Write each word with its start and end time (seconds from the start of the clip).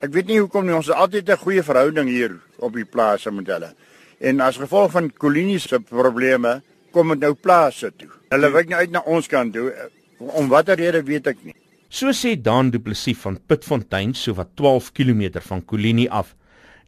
Ek 0.00 0.14
weet 0.14 0.30
nie 0.30 0.38
hoekom 0.40 0.64
nie, 0.64 0.72
ons 0.72 0.88
het 0.88 0.96
altyd 0.96 1.28
'n 1.28 1.36
goeie 1.36 1.62
verhouding 1.62 2.08
hier 2.08 2.40
op 2.64 2.72
die 2.72 2.86
plase 2.88 3.30
met 3.30 3.46
hulle. 3.46 3.74
En 4.18 4.40
as 4.40 4.56
gevolg 4.56 4.92
van 4.92 5.10
kolonie 5.10 5.58
se 5.58 5.78
probleme 5.78 6.62
kom 6.90 7.08
dit 7.08 7.20
nou 7.20 7.34
plase 7.34 7.92
toe. 7.98 8.08
Hulle 8.30 8.50
wyk 8.50 8.68
nou 8.68 8.80
uit 8.80 8.90
na 8.90 9.02
ons 9.04 9.28
kant 9.28 9.52
toe. 9.52 9.72
Om 10.18 10.48
watter 10.48 10.76
rede 10.76 11.02
weet 11.02 11.26
ek 11.26 11.44
nie. 11.44 11.54
So 11.90 12.12
sê 12.12 12.40
Dan 12.40 12.70
Du 12.70 12.78
Plessis 12.78 13.18
van 13.18 13.38
Pitfontein, 13.46 14.14
so 14.14 14.32
wat 14.32 14.56
12 14.56 14.92
km 14.92 15.40
van 15.40 15.64
Kolinie 15.64 16.10
af. 16.10 16.34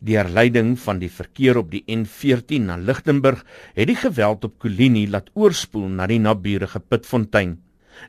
Deur 0.01 0.29
leiding 0.29 0.79
van 0.79 0.99
die 0.99 1.11
verkeer 1.11 1.59
op 1.59 1.71
die 1.71 1.85
N14 1.87 2.65
na 2.65 2.77
Lichtenburg 2.77 3.45
het 3.75 3.87
die 3.89 3.97
geweld 3.97 4.45
op 4.45 4.59
Kolinie 4.59 5.09
laat 5.09 5.29
oorspoel 5.35 5.89
na 5.89 6.07
die 6.07 6.19
naburige 6.19 6.81
Pitfontein. 6.81 7.61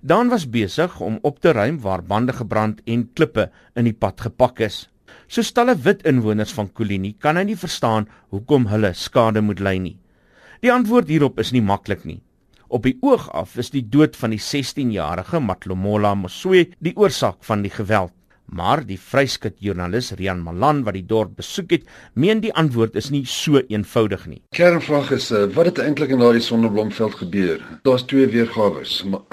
Dan 0.02 0.30
was 0.30 0.50
besig 0.50 1.00
om 1.00 1.20
op 1.22 1.40
te 1.40 1.52
ruim 1.52 1.80
waar 1.80 2.04
bande 2.04 2.34
gebrand 2.34 2.82
en 2.86 3.10
klippe 3.14 3.52
in 3.76 3.84
die 3.84 3.94
pad 3.94 4.22
gepak 4.22 4.60
is. 4.60 4.88
So 5.28 5.42
stalle 5.42 5.76
wit 5.86 6.04
inwoners 6.08 6.54
van 6.54 6.70
Kolinie 6.74 7.16
kan 7.20 7.38
hy 7.40 7.48
nie 7.50 7.60
verstaan 7.60 8.08
hoekom 8.34 8.68
hulle 8.72 8.94
skade 8.94 9.42
moet 9.42 9.64
ly 9.64 9.78
nie. 9.82 9.98
Die 10.64 10.72
antwoord 10.72 11.10
hierop 11.12 11.40
is 11.44 11.52
nie 11.52 11.64
maklik 11.64 12.06
nie. 12.08 12.22
Op 12.74 12.88
die 12.88 12.96
oog 13.06 13.28
af 13.38 13.58
is 13.62 13.70
die 13.70 13.84
dood 13.86 14.16
van 14.18 14.32
die 14.34 14.42
16-jarige 14.42 15.42
Matlomola 15.44 16.16
Moswe 16.18 16.68
die 16.80 16.96
oorsaak 16.98 17.44
van 17.46 17.62
die 17.66 17.74
geweld. 17.74 18.14
Maar 18.54 18.84
die 18.86 18.98
vryskut 19.00 19.56
joernalis 19.64 20.12
Rian 20.20 20.42
Malan 20.44 20.84
wat 20.86 20.98
die 20.98 21.06
dorp 21.08 21.38
besoek 21.40 21.72
het, 21.74 21.86
meen 22.14 22.42
die 22.44 22.54
antwoord 22.54 22.98
is 23.00 23.10
nie 23.14 23.24
so 23.30 23.62
eenvoudig 23.62 24.26
nie. 24.30 24.42
Kernvraag 24.56 25.14
is 25.16 25.32
uh, 25.32 25.46
wat 25.56 25.72
het 25.72 25.82
eintlik 25.86 26.14
in 26.14 26.22
daardie 26.22 26.44
sonneblomveld 26.44 27.16
gebeur? 27.24 27.64
Daar's 27.88 28.06
twee 28.10 28.28
weergawe. 28.30 28.84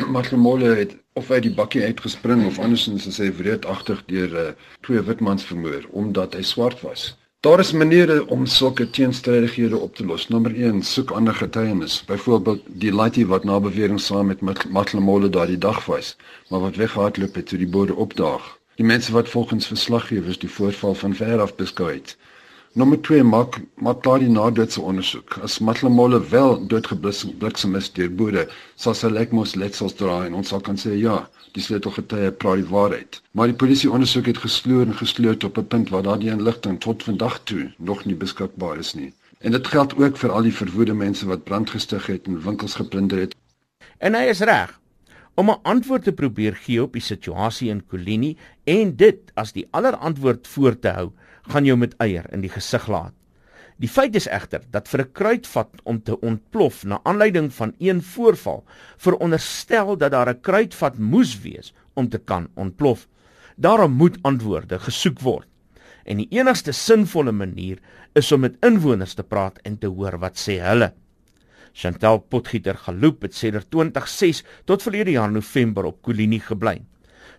Matlomola 0.08 0.76
het 0.78 0.96
of 1.20 1.30
uit 1.30 1.46
die 1.46 1.54
bakkie 1.60 1.84
uitgespring 1.84 2.44
of 2.48 2.58
andersins 2.58 3.06
is 3.10 3.20
hy 3.22 3.28
wreedagtig 3.38 4.02
deur 4.12 4.36
uh, 4.42 4.44
twee 4.86 5.02
witmans 5.08 5.46
vermoor 5.48 5.88
omdat 6.02 6.36
hy 6.38 6.44
swart 6.50 6.80
was. 6.86 7.10
Daar 7.44 7.60
is 7.62 7.72
maniere 7.72 8.18
om 8.28 8.46
sulke 8.46 8.84
teenstrydighede 8.96 9.76
op 9.76 9.94
te 9.96 10.04
los. 10.04 10.26
Nommer 10.28 10.52
1, 10.52 10.82
soek 10.84 11.14
ander 11.16 11.34
getuienis. 11.34 12.02
Byvoorbeeld 12.08 12.66
die 12.84 12.92
laaitie 12.92 13.26
wat 13.32 13.44
na 13.48 13.60
bewering 13.60 14.00
saam 14.00 14.32
met 14.32 14.44
Matlomola 14.68 15.28
daardie 15.32 15.58
dag 15.58 15.84
was, 15.88 16.16
maar 16.48 16.66
wat 16.68 16.80
weggehardloop 16.80 17.40
het 17.40 17.52
toe 17.52 17.60
die 17.64 17.72
bode 17.78 17.96
opdaag 17.96 18.56
die 18.80 18.88
mense 18.88 19.12
wat 19.12 19.28
volgens 19.28 19.66
verslaggewers 19.66 20.38
die 20.40 20.48
voorval 20.48 20.94
van 20.94 21.14
ver 21.14 21.40
af 21.44 21.50
beskou 21.56 21.90
het. 21.92 22.16
Nommer 22.72 23.00
2 23.02 23.22
maak 23.26 23.56
maak 23.82 24.02
daar 24.02 24.20
die 24.22 24.30
nadoetse 24.30 24.80
ondersoek. 24.80 25.38
As 25.42 25.58
Matlamolle 25.58 26.20
wel 26.30 26.52
doodgebliksem 26.70 27.74
is 27.74 27.88
deur 27.96 28.12
boere, 28.14 28.44
sal 28.78 28.94
sy 28.94 29.10
lekmos 29.10 29.56
letsels 29.58 29.96
dra 29.98 30.20
en 30.28 30.36
ons 30.38 30.52
sal 30.54 30.62
kan 30.62 30.78
sê 30.78 30.94
ja, 30.94 31.16
die 31.58 31.64
sleutelgetuie 31.66 32.30
praat 32.30 32.62
die 32.62 32.68
waarheid. 32.70 33.20
Maar 33.34 33.50
die 33.50 33.58
polisie 33.62 33.90
ondersoek 33.90 34.30
het 34.30 34.42
gesloer 34.44 34.86
en 34.86 34.94
gesloot 35.02 35.44
op 35.50 35.58
'n 35.58 35.66
punt 35.66 35.90
waar 35.90 36.06
daardie 36.06 36.30
inligting 36.30 36.78
tot 36.80 37.02
vandag 37.02 37.40
toe 37.44 37.72
nog 37.78 38.04
nie 38.04 38.14
beskikbaar 38.14 38.78
is 38.78 38.94
nie. 38.94 39.12
En 39.40 39.50
dit 39.50 39.66
geld 39.66 39.96
ook 39.98 40.16
vir 40.16 40.30
al 40.30 40.42
die 40.42 40.58
verwoede 40.62 40.94
mense 40.94 41.26
wat 41.26 41.44
brand 41.44 41.70
gestig 41.70 42.06
het 42.06 42.26
en 42.26 42.42
winkels 42.42 42.74
geplunder 42.74 43.18
het. 43.18 43.34
En 43.98 44.14
hy 44.14 44.30
is 44.30 44.40
reg 44.40 44.79
om 45.34 45.50
'n 45.50 45.60
antwoord 45.62 46.04
te 46.04 46.12
probeer 46.12 46.56
gee 46.56 46.82
op 46.82 46.92
die 46.92 47.02
situasie 47.02 47.70
in 47.70 47.86
Kolini 47.86 48.36
en 48.64 48.96
dit 48.96 49.32
as 49.34 49.52
die 49.52 49.68
allerantwoord 49.70 50.48
voor 50.48 50.78
te 50.78 50.88
hou, 50.88 51.10
gaan 51.42 51.64
jou 51.64 51.76
met 51.76 51.94
eier 51.98 52.26
in 52.32 52.40
die 52.40 52.52
gesig 52.52 52.88
laat. 52.88 53.14
Die 53.80 53.88
feit 53.88 54.14
is 54.14 54.28
egter 54.28 54.60
dat 54.70 54.88
vir 54.88 55.00
'n 55.00 55.12
kruitvat 55.12 55.70
om 55.84 56.02
te 56.02 56.20
ontplof 56.20 56.84
na 56.84 57.00
aanleiding 57.02 57.52
van 57.52 57.74
een 57.78 58.02
voorval, 58.02 58.64
veronderstel 58.96 59.96
dat 59.96 60.10
daar 60.10 60.28
'n 60.28 60.40
kruitvat 60.40 60.98
moes 60.98 61.40
wees 61.40 61.72
om 61.94 62.08
te 62.08 62.18
kan 62.18 62.48
ontplof. 62.54 63.08
Daarom 63.56 63.92
moet 63.92 64.18
antwoorde 64.22 64.78
gesoek 64.78 65.20
word. 65.20 65.46
En 66.04 66.16
die 66.16 66.28
enigste 66.30 66.72
sinvolle 66.72 67.32
manier 67.32 67.78
is 68.12 68.32
om 68.32 68.40
met 68.40 68.56
inwoners 68.60 69.14
te 69.14 69.22
praat 69.22 69.58
en 69.58 69.78
te 69.78 69.86
hoor 69.86 70.18
wat 70.18 70.36
sê 70.36 70.60
hulle. 70.60 70.92
Chantal 71.72 72.20
Potgieter 72.20 72.76
Galoop 72.76 73.22
het 73.22 73.34
sedert 73.34 73.70
2006 73.70 74.42
tot 74.64 74.82
verlede 74.82 75.14
jaar 75.16 75.30
November 75.32 75.84
op 75.84 76.02
Kolini 76.02 76.40
gebly. 76.42 76.80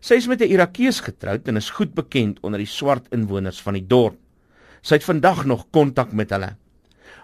Sy 0.01 0.17
is 0.17 0.27
met 0.27 0.41
'n 0.41 0.49
Irakees 0.49 0.99
getroud 0.99 1.47
en 1.47 1.57
is 1.57 1.69
goed 1.69 1.93
bekend 1.93 2.39
onder 2.41 2.59
die 2.59 2.67
swart 2.67 3.07
inwoners 3.11 3.61
van 3.61 3.73
die 3.73 3.87
dorp. 3.87 4.17
Sy 4.81 4.95
het 4.95 5.03
vandag 5.03 5.45
nog 5.45 5.67
kontak 5.71 6.11
met 6.11 6.29
hulle. 6.29 6.55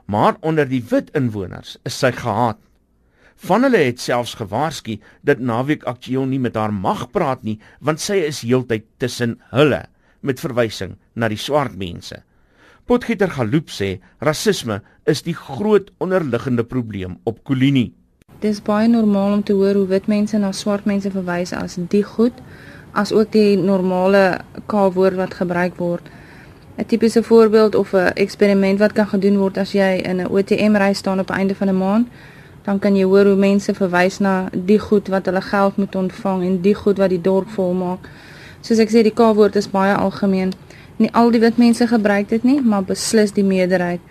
Maar 0.05 0.37
onder 0.41 0.69
die 0.69 0.83
wit 0.89 1.09
inwoners 1.15 1.77
is 1.83 1.97
sy 1.97 2.11
gehaat. 2.11 2.59
Van 3.35 3.63
hulle 3.63 3.77
het 3.77 3.99
selfs 3.99 4.33
gewaarsku 4.33 4.99
dat 5.21 5.39
Naweek 5.39 5.83
Aktueel 5.83 6.25
nie 6.25 6.39
met 6.39 6.55
haar 6.55 6.73
mag 6.73 7.11
praat 7.11 7.43
nie, 7.43 7.59
want 7.79 7.99
sy 7.99 8.13
is 8.13 8.41
heeltyd 8.41 8.85
tussen 8.97 9.39
hulle 9.51 9.85
met 10.21 10.39
verwysing 10.39 10.97
na 11.15 11.27
die 11.27 11.37
swart 11.37 11.75
mense. 11.77 12.23
Potgieter 12.87 13.27
Galoop 13.27 13.67
sê 13.67 13.87
rasisme 14.23 14.77
is 15.11 15.19
die 15.25 15.33
groot 15.35 15.89
onderliggende 15.99 16.63
probleem 16.63 17.17
op 17.27 17.41
Kolini. 17.43 17.89
Dit 18.39 18.53
is 18.53 18.61
baie 18.63 18.87
normaal 18.87 19.33
om 19.35 19.41
te 19.43 19.57
hoor 19.59 19.75
hoe 19.75 19.89
wit 19.89 20.07
mense 20.07 20.39
na 20.39 20.53
swart 20.55 20.85
mense 20.87 21.11
verwys 21.11 21.51
as 21.51 21.75
die 21.91 22.03
goed, 22.07 22.37
as 22.95 23.11
ook 23.11 23.33
die 23.33 23.57
normale 23.59 24.39
K-woord 24.71 25.19
wat 25.19 25.35
gebruik 25.35 25.75
word. 25.83 26.07
'n 26.77 26.85
Tipiese 26.85 27.23
voorbeeld 27.23 27.75
of 27.75 27.91
'n 27.93 28.15
eksperiment 28.15 28.79
wat 28.79 28.93
kan 28.93 29.07
gedoen 29.07 29.37
word 29.37 29.57
as 29.57 29.71
jy 29.71 29.99
in 30.07 30.21
'n 30.21 30.31
ATM-ry 30.31 30.93
staan 30.93 31.19
op 31.19 31.29
einde 31.29 31.55
van 31.55 31.67
'n 31.67 31.77
maand, 31.77 32.07
dan 32.63 32.79
kan 32.79 32.95
jy 32.95 33.03
hoor 33.03 33.25
hoe 33.25 33.35
mense 33.35 33.73
verwys 33.73 34.19
na 34.19 34.49
die 34.53 34.79
goed 34.79 35.07
wat 35.07 35.25
hulle 35.25 35.41
geld 35.41 35.77
moet 35.77 35.95
ontvang 35.95 36.43
en 36.43 36.61
die 36.61 36.75
goed 36.75 36.97
wat 36.97 37.09
die 37.09 37.21
dorp 37.21 37.49
volmaak. 37.49 37.99
Soos 38.61 38.79
ek 38.79 38.89
sê, 38.89 39.03
die 39.03 39.13
K-woord 39.13 39.55
is 39.55 39.69
baie 39.69 39.95
algemeen. 39.95 40.53
Nie 40.97 41.11
al 41.13 41.29
die 41.29 41.39
wit 41.39 41.59
mense 41.61 41.85
gebruik 41.87 42.29
dit 42.29 42.43
nie, 42.43 42.57
maar 42.61 42.81
beslis 42.85 43.35
die 43.35 43.45
meerderheid. 43.45 44.01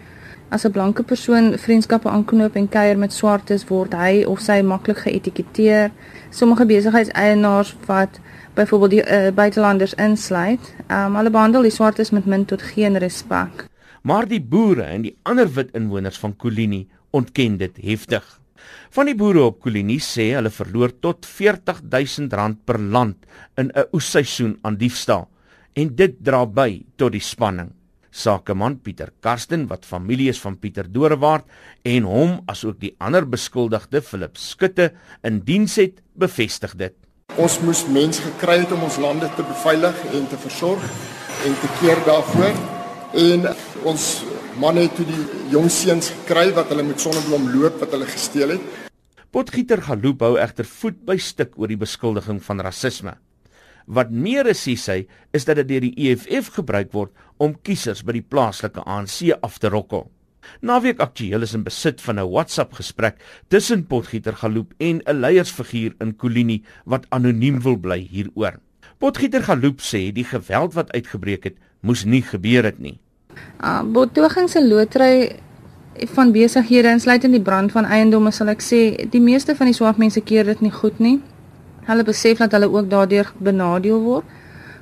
As 0.54 0.64
'n 0.64 0.70
blanke 0.70 1.02
persoon 1.02 1.58
vriendskappe 1.58 2.08
aanknoop 2.08 2.54
en 2.54 2.69
kuier 2.69 2.98
met 2.98 3.12
swartes, 3.12 3.64
word 3.66 3.94
hy 3.94 4.22
of 4.24 4.41
sy 4.41 4.62
maklik 4.62 4.98
geetiketeer. 4.98 5.91
Sommige 6.30 6.66
besigheidseienaars 6.66 7.74
wat 7.86 8.20
byvoorbeeld 8.54 8.91
die 8.91 9.02
uh, 9.02 9.32
buitelanders 9.34 9.94
insluit, 9.94 10.74
um, 10.88 11.16
hulle 11.16 11.30
behandel 11.30 11.62
die 11.62 11.74
swartes 11.74 12.10
met 12.10 12.26
min 12.26 12.44
tot 12.44 12.62
geen 12.62 12.97
respek. 12.97 13.66
Maar 14.03 14.26
die 14.26 14.41
boere 14.41 14.82
en 14.82 15.03
die 15.03 15.16
ander 15.22 15.50
wit 15.54 15.74
inwoners 15.74 16.18
van 16.18 16.36
Kolini 16.36 16.86
ontken 17.10 17.56
dit 17.56 17.76
heftig. 17.82 18.41
Van 18.91 19.06
die 19.06 19.14
boere 19.14 19.42
op 19.42 19.60
Kolini 19.60 19.98
sê 19.98 20.34
hulle 20.34 20.50
verloor 20.50 20.92
tot 21.00 21.26
R40000 21.26 22.62
per 22.64 22.78
land 22.78 23.16
in 23.56 23.72
'n 23.74 23.88
oesseisoen 23.92 24.58
aan 24.62 24.76
diefstal 24.76 25.28
en 25.76 25.92
dit 25.97 26.14
dra 26.25 26.44
by 26.48 26.70
tot 26.97 27.12
die 27.12 27.22
spanning. 27.22 27.75
Sakeman 28.16 28.78
Pieter 28.81 29.10
Karsten 29.20 29.66
wat 29.69 29.84
familie 29.84 30.31
is 30.32 30.41
van 30.41 30.56
Pieter 30.56 30.87
Dorewaard 30.88 31.44
en 31.84 32.06
hom 32.09 32.38
asook 32.48 32.78
die 32.81 32.94
ander 32.97 33.26
beskuldigde 33.28 34.00
Philip 34.00 34.41
Skutte 34.41 34.94
in 35.26 35.42
diens 35.44 35.76
het, 35.76 36.00
bevestig 36.16 36.72
dit. 36.81 36.97
Ons 37.36 37.59
moes 37.60 37.82
mense 37.92 38.22
gekry 38.25 38.62
het 38.62 38.72
om 38.72 38.86
ons 38.86 38.97
lande 39.03 39.28
te 39.36 39.44
beveilig 39.44 40.00
en 40.16 40.25
te 40.31 40.41
versorg 40.41 40.86
en 41.44 41.59
te 41.60 41.70
keer 41.82 42.00
daarvoor 42.09 42.56
en 43.26 43.47
ons 43.84 44.09
manne 44.56 44.86
het 44.86 44.97
toe 44.97 45.04
die 45.04 45.53
jong 45.53 45.69
seuns 45.72 46.09
gekry 46.15 46.48
wat 46.56 46.72
hulle 46.72 46.86
met 46.88 47.03
sonneblom 47.03 47.50
loop 47.53 47.76
wat 47.84 47.92
hulle 47.92 48.09
gesteel 48.09 48.56
het. 48.56 48.75
Potgieter 49.28 49.82
Galoop 49.84 50.25
hou 50.25 50.36
egter 50.41 50.65
voet 50.65 50.97
by 51.04 51.19
stuk 51.20 51.59
oor 51.60 51.69
die 51.69 51.76
beskuldiging 51.76 52.41
van 52.41 52.65
rasisme. 52.65 53.19
Wat 53.86 54.10
meer 54.10 54.47
is, 54.50 54.64
sê 54.66 54.92
hy, 54.92 55.06
is 55.32 55.47
dat 55.47 55.56
dit 55.56 55.69
deur 55.69 55.86
die 55.86 55.94
EFF 56.10 56.50
gebruik 56.58 56.92
word 56.92 57.12
om 57.38 57.54
kiesers 57.62 58.02
by 58.02 58.16
die 58.19 58.26
plaaslike 58.26 58.82
ANC 58.82 59.30
af 59.42 59.58
te 59.62 59.70
rokkel. 59.70 60.08
Naweek 60.62 61.00
aktueel 61.02 61.42
is 61.42 61.54
in 61.54 61.64
besit 61.66 62.00
van 62.02 62.19
'n 62.19 62.30
WhatsApp-gesprek 62.30 63.19
tussen 63.48 63.86
Potgieter 63.86 64.34
Galoop 64.34 64.74
en 64.78 65.02
'n 65.06 65.20
leiersfiguur 65.20 65.94
in 66.00 66.16
Kolini 66.16 66.62
wat 66.84 67.06
anoniem 67.10 67.60
wil 67.62 67.76
bly 67.76 67.98
hieroor. 68.10 68.58
Potgieter 68.98 69.42
Galoop 69.42 69.80
sê 69.80 70.12
die 70.12 70.24
geweld 70.24 70.74
wat 70.74 70.92
uitgebreek 70.92 71.44
het, 71.44 71.56
moes 71.80 72.04
nie 72.04 72.22
gebeur 72.22 72.64
het 72.64 72.78
nie. 72.78 72.98
Uh, 73.60 73.83
betogings 73.83 74.54
en 74.54 74.68
lotry 74.68 75.41
van 76.15 76.33
besighede 76.33 76.88
insluitend 76.88 77.33
die 77.33 77.42
brand 77.42 77.72
van 77.72 77.84
eiendomme 77.84 78.30
sal 78.30 78.48
ek 78.48 78.60
sê, 78.60 79.09
die 79.10 79.21
meeste 79.21 79.54
van 79.54 79.66
die 79.66 79.74
swart 79.74 79.98
mense 79.98 80.21
keer 80.21 80.44
dit 80.44 80.60
nie 80.60 80.71
goed 80.71 80.98
nie. 80.98 81.21
Hulle 81.86 82.03
besef 82.03 82.38
dat 82.42 82.53
hulle 82.56 82.71
ook 82.71 82.91
daardeur 82.91 83.33
benadeel 83.38 84.00
word. 84.03 84.24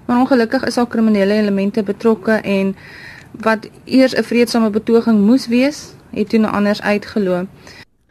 Maar 0.06 0.21
ongelukkig 0.21 0.65
is 0.65 0.75
daar 0.75 0.89
kriminele 0.89 1.33
elemente 1.33 1.83
betrokke 1.83 2.33
en 2.33 2.77
wat 3.45 3.69
eers 3.85 4.15
'n 4.17 4.23
vredesame 4.23 4.71
betoging 4.71 5.21
moes 5.21 5.47
wees, 5.47 5.95
het 6.11 6.29
toe 6.29 6.47
anders 6.47 6.83
uitgeloop. 6.83 7.47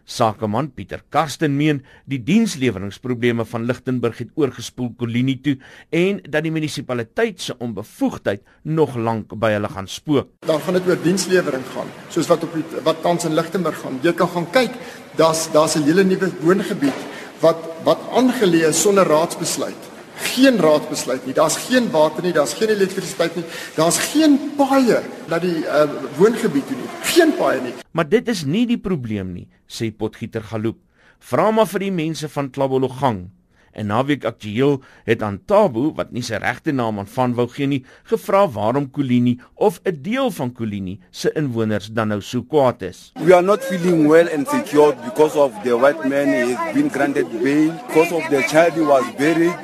Sakeman 0.05 0.73
Pieter 0.73 1.03
Karsten 1.09 1.55
meen 1.55 1.85
die 2.05 2.19
diensleweringsprobleme 2.23 3.45
van 3.45 3.65
Lichtenburg 3.65 4.17
het 4.17 4.29
oorgespoel 4.35 4.93
Kolini 4.97 5.39
toe 5.41 5.57
en 5.89 6.19
dat 6.29 6.43
die 6.43 6.51
munisipaliteit 6.51 7.41
se 7.41 7.55
onbevoegdheid 7.57 8.41
nog 8.61 8.95
lank 8.95 9.31
by 9.39 9.51
hulle 9.55 9.69
gaan 9.69 9.87
spook. 9.87 10.27
Dan 10.39 10.59
gaan 10.59 10.73
dit 10.73 10.87
oor 10.87 10.99
dienslewering 11.03 11.63
gaan, 11.73 11.87
soos 12.09 12.27
wat 12.27 12.43
op 12.43 12.53
die, 12.53 12.63
wat 12.83 13.01
tans 13.01 13.25
in 13.25 13.33
Lichtenburg 13.33 13.79
gaan. 13.79 13.99
Jy 14.01 14.13
kan 14.13 14.27
gaan 14.27 14.49
kyk, 14.51 14.71
daar's 15.15 15.51
daar's 15.51 15.75
'n 15.75 15.83
hele 15.83 16.03
nuwe 16.03 16.31
woongebied 16.41 17.12
wat 17.43 17.59
wat 17.83 18.05
aangeleë 18.19 18.71
sonder 18.73 19.07
raadsbesluit 19.07 19.91
geen 20.23 20.57
raadbesluit 20.57 21.25
nie. 21.25 21.33
Daar's 21.33 21.57
geen 21.67 21.89
water 21.91 22.23
nie, 22.23 22.33
daar's 22.33 22.53
geen 22.53 22.69
elektrisiteit 22.69 23.35
nie. 23.35 23.43
Daar's 23.75 23.97
geen 24.13 24.37
paaie 24.57 25.01
na 25.29 25.39
die 25.41 25.63
uh, 25.65 25.85
woongebied 26.17 26.67
toe 26.67 26.77
nie. 26.77 26.89
Geen 27.13 27.33
paaie 27.37 27.61
nie. 27.61 27.73
Maar 27.91 28.09
dit 28.09 28.27
is 28.31 28.43
nie 28.45 28.65
die 28.69 28.79
probleem 28.81 29.33
nie, 29.33 29.47
sê 29.67 29.91
Potgieter 29.91 30.45
Galoop. 30.49 30.79
Vra 31.23 31.49
maar 31.55 31.69
vir 31.71 31.87
die 31.87 31.93
mense 31.95 32.29
van 32.29 32.51
Klabologang. 32.51 33.25
En 33.73 33.87
naweek 33.89 34.25
aktueel 34.25 34.81
het 35.03 35.21
aan 35.25 35.39
Tabo 35.45 35.93
wat 35.97 36.11
nie 36.13 36.21
sy 36.21 36.37
regte 36.41 36.71
naam 36.71 36.99
aan 37.01 37.07
van 37.09 37.33
wou 37.33 37.47
gee 37.49 37.65
nie, 37.67 37.81
gevra 38.09 38.43
waarom 38.47 38.85
Kolini 38.93 39.39
of 39.55 39.79
'n 39.83 39.97
deel 40.01 40.31
van 40.31 40.51
Kolini 40.53 40.99
se 41.11 41.31
inwoners 41.35 41.87
dan 41.91 42.07
nou 42.07 42.21
so 42.21 42.41
kwaad 42.43 42.81
is. 42.81 43.11
We 43.25 43.33
are 43.33 43.41
not 43.41 43.63
feeling 43.63 44.07
well 44.07 44.29
and 44.33 44.47
secure 44.47 44.93
because 45.05 45.35
of 45.35 45.51
the 45.63 45.77
white 45.77 46.07
man 46.07 46.27
has 46.27 46.73
been 46.73 46.89
granted 46.89 47.25
bail 47.43 47.73
because 47.87 48.11
of 48.13 48.23
the 48.29 48.41
child 48.47 48.73
who 48.73 48.85
was 48.85 49.03
buried. 49.17 49.55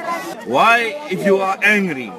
Why 0.47 0.95
if 1.09 1.25
you 1.25 1.37
are 1.41 1.57
angry, 1.61 2.11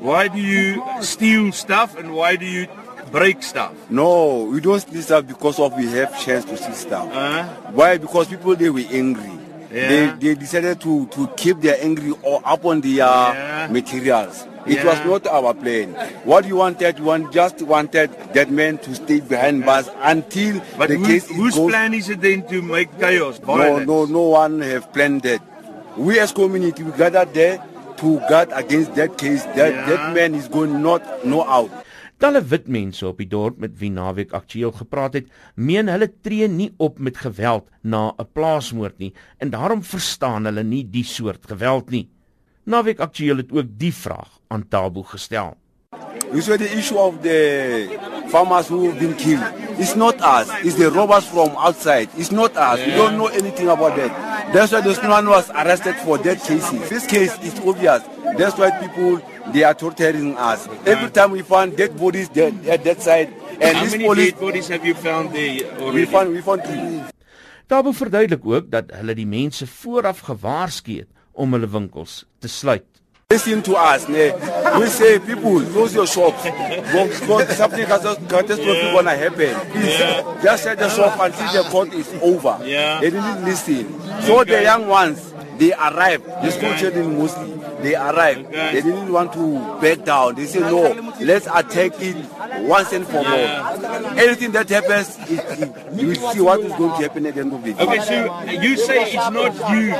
why 0.00 0.28
do 0.28 0.38
you 0.38 0.82
steal 1.00 1.52
stuff 1.52 1.96
and 1.98 2.14
why 2.14 2.36
do 2.36 2.46
you 2.46 2.66
break 3.12 3.42
stuff? 3.42 3.72
No, 3.90 4.48
we 4.52 4.60
don't 4.60 4.80
steal 4.80 5.02
stuff 5.02 5.26
because 5.26 5.58
of 5.60 5.76
we 5.76 5.86
have 5.98 6.16
chance 6.24 6.44
to 6.46 6.56
steal 6.56 6.74
stuff. 6.74 7.08
Uh, 7.12 7.44
Why? 7.72 7.98
Because 7.98 8.28
people 8.28 8.56
they 8.56 8.70
were 8.70 8.88
angry. 8.90 9.32
Yeah. 9.72 9.88
They 9.88 10.28
they 10.28 10.34
decided 10.34 10.80
to 10.80 11.06
to 11.06 11.26
keep 11.36 11.60
their 11.60 11.76
angry 11.82 12.14
or 12.22 12.40
up 12.44 12.64
on 12.64 12.80
their 12.80 12.96
Yeah. 12.96 13.68
materials. 13.70 14.46
It 14.66 14.78
Yeah. 14.78 14.84
was 14.86 14.98
not 15.24 15.26
our 15.32 15.54
plan. 15.54 15.94
What 16.24 16.44
you 16.46 16.56
wanted, 16.56 16.98
want, 16.98 17.32
just 17.32 17.62
wanted 17.62 18.10
that 18.34 18.50
man 18.50 18.78
to 18.78 18.94
stay 18.96 19.20
behind 19.20 19.64
bars 19.64 19.88
until 20.02 20.60
but 20.76 20.88
the 20.88 20.96
who, 20.96 21.06
case 21.06 21.28
whose 21.28 21.54
goes. 21.54 21.70
plan 21.70 21.94
is 21.94 22.08
it 22.08 22.20
then 22.20 22.42
to 22.48 22.62
make 22.62 22.88
chaos? 22.98 23.38
No, 23.46 23.56
violence? 23.56 23.86
no, 23.86 24.04
no 24.06 24.22
one 24.22 24.60
have 24.62 24.92
planned 24.92 25.22
that. 25.22 25.40
We 25.96 26.18
as 26.18 26.32
community 26.32 26.82
we 26.82 26.90
gathered 26.98 27.32
there 27.32 27.62
to 27.98 28.20
guard 28.28 28.50
against 28.52 28.94
that 28.96 29.16
case. 29.18 29.44
That 29.54 29.86
that 29.86 30.14
man 30.14 30.34
is 30.34 30.48
going 30.48 30.82
not 30.82 31.24
no 31.24 31.42
out. 31.44 31.70
Talle 32.16 32.40
wit 32.48 32.68
mense 32.72 33.04
op 33.04 33.18
die 33.20 33.28
dorp 33.28 33.58
met 33.60 33.74
wie 33.76 33.90
naweek 33.92 34.30
aktueel 34.32 34.72
gepraat 34.72 35.18
het, 35.18 35.26
meen 35.54 35.90
hulle 35.92 36.08
tree 36.24 36.48
nie 36.48 36.70
op 36.80 36.98
met 36.98 37.18
geweld 37.20 37.66
na 37.82 38.14
'n 38.16 38.28
plaasmoord 38.32 38.98
nie 38.98 39.12
en 39.38 39.50
daarom 39.50 39.82
verstaan 39.82 40.44
hulle 40.44 40.64
nie 40.64 40.84
die 40.84 41.04
soort 41.04 41.44
geweld 41.46 41.90
nie. 41.90 42.08
Naweek 42.64 43.00
aktueel 43.00 43.36
het 43.36 43.52
ook 43.52 43.66
die 43.78 43.92
vraag 43.92 44.40
aan 44.48 44.68
Tabo 44.68 45.02
gestel. 45.02 45.56
You 46.32 46.40
saw 46.42 46.56
the 46.56 46.76
issue 46.76 46.98
of 46.98 47.20
the 47.22 47.98
farmers 48.28 48.68
who 48.68 48.88
have 48.88 48.98
been 48.98 49.14
killed. 49.14 49.44
It's 49.78 49.94
not 49.94 50.14
us. 50.20 50.48
It's 50.64 50.76
the 50.76 50.90
robbers 50.90 51.24
from 51.24 51.50
outside. 51.56 52.08
It's 52.16 52.30
not 52.30 52.56
us. 52.56 52.84
We 52.84 52.96
don't 52.96 53.16
know 53.16 53.28
anything 53.28 53.68
about 53.68 53.94
that. 53.96 54.10
That's 54.52 54.72
why 54.72 54.80
this 54.80 55.00
man 55.02 55.26
was 55.28 55.50
arrested 55.50 55.94
for 55.96 56.18
that 56.18 56.42
case. 56.42 56.70
This 56.88 57.06
case 57.06 57.38
is 57.42 57.54
obvious. 57.60 58.02
That's 58.36 58.58
why 58.58 58.70
people 58.70 59.20
they 59.52 59.62
are 59.64 59.74
torturing 59.74 60.36
us. 60.36 60.68
Every 60.86 61.10
time 61.10 61.30
we 61.32 61.42
find 61.42 61.76
dead 61.76 61.96
bodies 61.98 62.28
dead 62.28 62.54
at 62.68 62.84
that 62.84 63.02
side, 63.02 63.28
and 63.60 63.76
How 63.76 63.84
this 63.84 63.92
many 63.92 64.04
police 64.04 64.30
dead 64.32 64.40
bodies 64.40 64.68
have 64.68 64.84
you 64.84 64.94
found 64.94 65.32
there 65.34 65.64
already? 65.80 65.98
we 65.98 66.04
found 66.06 66.32
we 66.32 66.40
found 66.42 66.62
three. 66.64 67.02
Tabo 67.66 67.90
verduidelik 67.92 68.44
ook 68.46 68.70
dat 68.70 68.90
hulle 68.94 69.14
die 69.18 69.26
mense 69.26 69.66
vooraf 69.66 70.20
gewaarsku 70.28 71.00
het 71.00 71.08
om 71.32 71.52
hulle 71.52 71.66
winkels 71.68 72.24
te 72.38 72.48
sluit. 72.48 72.84
Listen 73.28 73.58
to 73.62 73.72
us, 73.74 74.04
ne? 74.06 74.30
We 74.78 74.86
say 74.86 75.18
people 75.18 75.58
close 75.74 75.92
your 75.94 76.06
shops. 76.06 76.44
Because 76.44 77.56
something 77.56 77.84
catastrophe 77.84 78.92
gonna 78.94 79.16
happen. 79.16 79.50
Please 79.72 79.98
just 80.44 80.62
shut 80.62 80.78
the 80.78 80.88
shop 80.88 81.18
until 81.18 81.50
the 81.62 81.68
court 81.70 81.92
is 81.92 82.06
over. 82.22 82.54
Yeah. 82.64 83.00
They 83.00 83.10
didn't 83.10 83.44
listen. 83.44 83.90
So 84.22 84.44
the 84.44 84.62
young 84.62 84.86
ones 84.86 85.34
they 85.58 85.72
arrived. 85.72 86.24
The 86.42 86.50
school 86.52 86.74
children 86.78 87.18
mostly 87.18 87.50
they 87.86 87.94
arrived. 87.94 88.50
They 88.50 88.82
didn't 88.82 89.12
want 89.12 89.32
to 89.34 89.78
back 89.80 90.04
down. 90.04 90.34
They 90.34 90.46
said 90.46 90.62
no, 90.62 90.90
let's 91.20 91.46
attack 91.46 91.92
it 92.00 92.16
once 92.66 92.92
and 92.92 93.06
for 93.06 93.18
all. 93.18 94.18
Anything 94.18 94.50
that 94.52 94.68
happens, 94.68 95.16
it, 95.30 95.38
it, 95.62 95.92
you 95.94 96.14
see 96.16 96.40
what 96.40 96.60
is 96.60 96.72
going 96.72 96.90
to 96.90 96.96
happen 96.96 97.26
at 97.26 97.34
the 97.36 97.40
end 97.42 97.52
of 97.52 97.64
it. 97.64 97.78
Okay, 97.78 98.00
so 98.00 98.42
you 98.50 98.76
say 98.76 99.12
it's 99.12 99.30
not 99.30 99.54
you 99.70 99.90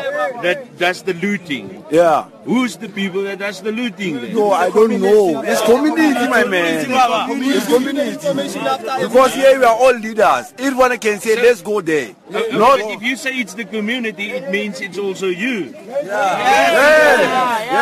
that 0.42 0.76
does 0.78 1.02
the 1.02 1.14
looting. 1.14 1.84
Yeah. 1.90 2.28
Who's 2.44 2.76
the 2.76 2.88
people 2.88 3.22
that 3.22 3.38
does 3.38 3.60
the 3.60 3.72
looting 3.72 4.20
then? 4.20 4.34
No, 4.34 4.52
I 4.52 4.70
don't 4.70 5.00
know. 5.00 5.42
It's 5.42 5.62
community, 5.62 6.28
my 6.28 6.44
man. 6.44 6.86
It's 6.88 7.66
community. 7.66 9.02
Because 9.02 9.34
here 9.34 9.58
we 9.58 9.64
are 9.64 9.74
all 9.74 9.94
leaders. 9.94 10.54
Everyone 10.58 10.96
can 10.98 11.20
say, 11.20 11.36
let's 11.42 11.60
go 11.60 11.80
there. 11.80 12.14
Uh, 12.28 12.42
Not, 12.52 12.78
but 12.80 12.90
if 12.90 13.02
you 13.02 13.16
say 13.16 13.38
it's 13.38 13.54
the 13.54 13.64
community, 13.64 14.30
it 14.30 14.50
means 14.50 14.80
it's 14.80 14.98
also 14.98 15.26
you. 15.26 15.74
yeah, 15.86 16.02
yeah. 16.04 17.75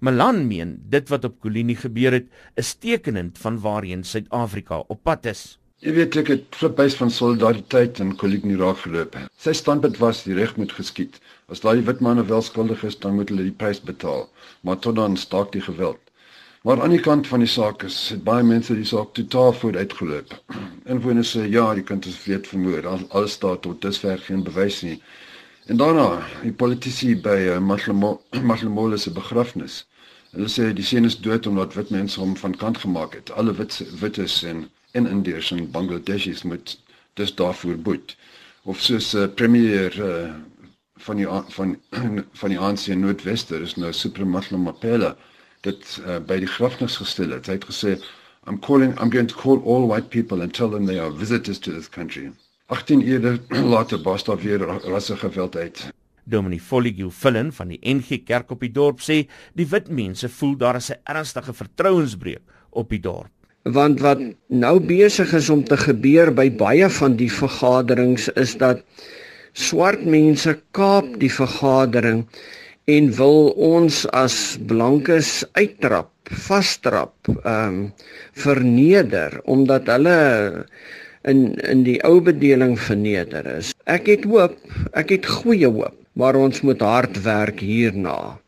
Malan 0.00 0.46
meen 0.48 0.76
dit 0.88 1.08
wat 1.12 1.24
op 1.28 1.40
Kolini 1.44 1.74
gebeur 1.76 2.14
het 2.16 2.28
is 2.60 2.74
tekenend 2.74 3.38
van 3.38 3.58
waarheen 3.60 4.04
Suid-Afrika 4.04 4.78
op 4.88 5.02
pad 5.02 5.26
is. 5.26 5.42
Jy 5.80 5.92
weet 5.96 6.16
ek 6.20 6.28
het 6.28 6.56
fliphuis 6.56 6.94
van 6.96 7.10
solidariteit 7.12 8.00
en 8.04 8.10
kolleg 8.20 8.42
nie 8.44 8.56
raak 8.60 8.82
geloop. 8.82 9.14
Sy 9.40 9.54
standpunt 9.56 9.96
was 10.00 10.22
die 10.26 10.36
reg 10.36 10.52
moet 10.60 10.72
geskied. 10.76 11.16
As 11.48 11.62
daai 11.64 11.80
wit 11.86 12.02
manne 12.04 12.24
wel 12.28 12.44
skuldig 12.44 12.84
is, 12.88 12.98
dan 13.00 13.16
moet 13.16 13.32
hulle 13.32 13.46
die 13.46 13.56
prys 13.62 13.80
betaal. 13.80 14.26
Maar 14.60 14.76
tot 14.84 14.98
dan 15.00 15.16
staak 15.16 15.52
die 15.56 15.64
geweld. 15.64 16.00
Maar 16.68 16.82
aan 16.84 16.92
die 16.92 17.00
kant 17.00 17.28
van 17.32 17.40
die 17.40 17.48
saak 17.48 17.86
is 17.88 17.96
het 18.12 18.20
baie 18.24 18.44
mense 18.44 18.76
die 18.76 18.88
saak 18.88 19.14
totaal 19.16 19.54
vooruit 19.62 19.96
geloop. 19.96 20.36
Inwoners 20.92 21.32
sê 21.36 21.46
ja, 21.48 21.70
die 21.76 21.84
kind 21.88 22.08
is 22.08 22.20
weet 22.26 22.48
vermoor. 22.52 22.84
Al, 22.84 23.06
alles 23.08 23.38
staat 23.40 23.64
tot 23.64 23.80
dusver 23.80 24.20
geen 24.28 24.44
bewys 24.44 24.82
nie. 24.84 24.98
En 25.70 25.76
daarna, 25.78 26.22
die 26.42 26.50
politici 26.52 27.12
by 27.22 27.36
uh, 27.46 27.58
Mahlemole 28.42 28.96
se 28.98 29.12
begrafnis. 29.14 29.74
Hulle 30.32 30.48
sê 30.50 30.64
die 30.74 30.86
seun 30.86 31.06
is 31.06 31.16
dood 31.26 31.46
omdat 31.46 31.76
wit 31.78 31.92
mense 31.94 32.18
hom 32.18 32.32
van 32.40 32.56
kant 32.62 32.80
gemaak 32.82 33.14
het. 33.14 33.30
Alle 33.38 33.54
wit 33.54 33.76
wites 34.00 34.40
en 34.50 34.64
en 34.98 35.06
Indiërs 35.06 35.52
en 35.54 35.70
Bangladeshis 35.70 36.42
moet 36.42 36.74
dus 37.20 37.34
daarvoor 37.38 37.78
boet. 37.86 38.16
Of 38.62 38.82
soos 38.82 39.12
'n 39.14 39.22
uh, 39.22 39.28
premier 39.42 40.00
uh, 40.08 40.34
van 41.06 41.22
die 41.22 41.28
van 41.58 41.78
van 42.40 42.56
die 42.56 42.58
ANC 42.58 42.86
Noordwester 43.04 43.62
is 43.62 43.76
nou 43.76 43.92
Supramathla 43.92 44.58
Mapela 44.58 45.16
dit 45.60 45.98
uh, 46.02 46.18
by 46.18 46.42
die 46.42 46.52
grafnis 46.56 46.98
gestel 46.98 47.30
het. 47.38 47.46
Hy 47.46 47.60
het 47.60 47.70
gesê 47.70 47.98
I'm 48.48 48.58
calling 48.58 48.98
I'm 48.98 49.14
going 49.14 49.30
to 49.30 49.38
call 49.46 49.62
all 49.62 49.86
white 49.86 50.10
people 50.10 50.42
and 50.42 50.54
tell 50.54 50.70
them 50.70 50.86
they 50.86 50.98
are 50.98 51.14
visitors 51.24 51.58
to 51.58 51.70
this 51.70 51.88
country. 51.88 52.32
18 52.70 53.02
ure 53.02 53.38
later 53.66 53.98
bars 54.02 54.24
daar 54.24 54.38
weer 54.38 54.62
ra- 54.62 54.78
rassegeweld 54.84 55.56
uit. 55.56 55.82
Dominee 56.24 56.60
Folligiel 56.62 57.10
Villen 57.10 57.50
van 57.52 57.68
die 57.72 57.80
NG 57.82 58.22
Kerk 58.24 58.50
op 58.54 58.60
die 58.62 58.70
dorp 58.70 59.00
sê 59.02 59.24
die 59.58 59.66
wit 59.66 59.88
mense 59.90 60.28
voel 60.30 60.56
daar 60.60 60.76
is 60.78 60.90
'n 60.92 61.00
ernstige 61.04 61.52
vertrouensbreuk 61.52 62.42
op 62.70 62.88
die 62.88 63.00
dorp. 63.00 63.30
want 63.62 64.00
wat 64.00 64.20
nou 64.48 64.80
besig 64.80 65.32
is 65.36 65.50
om 65.50 65.64
te 65.64 65.76
gebeur 65.76 66.30
by 66.34 66.48
baie 66.50 66.88
van 66.88 67.16
die 67.16 67.28
vergaderings 67.32 68.28
is 68.28 68.54
dat 68.56 68.80
swart 69.52 70.04
mense 70.06 70.54
kaap 70.72 71.18
die 71.20 71.28
vergadering 71.32 72.24
en 72.88 73.10
wil 73.16 73.50
ons 73.56 74.06
as 74.16 74.56
blankes 74.66 75.44
uittrap, 75.52 76.10
vastrap, 76.24 77.14
ehm 77.44 77.68
um, 77.68 77.92
verneder 78.32 79.40
omdat 79.44 79.86
hulle 79.86 80.66
in 81.28 81.54
in 81.68 81.84
die 81.84 81.98
ou 82.06 82.20
bedeling 82.24 82.76
verneder 82.80 83.46
is. 83.58 83.74
Ek 83.84 84.08
het 84.08 84.24
hoop, 84.28 84.56
ek 84.96 85.12
het 85.16 85.26
goeie 85.40 85.68
hoop, 85.68 85.96
maar 86.16 86.38
ons 86.38 86.62
moet 86.66 86.80
hard 86.84 87.20
werk 87.24 87.60
hierna. 87.64 88.38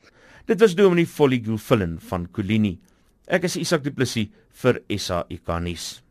Dit 0.49 0.61
was 0.61 0.75
Dominee 0.77 1.07
Folligiel 1.07 1.59
Villen 1.59 1.99
van 2.09 2.27
Kolini. 2.33 2.77
Ek 3.27 3.45
is 3.49 3.57
Isak 3.61 3.85
Du 3.85 3.93
Plessis 3.95 4.33
vir 4.63 4.81
SAIK 4.91 5.55
nuus. 5.63 6.03